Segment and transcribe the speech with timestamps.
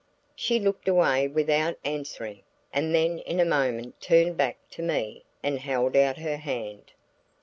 [0.35, 2.41] She looked away without answering,
[2.73, 6.93] and then in a moment turned back to me and held out her hand.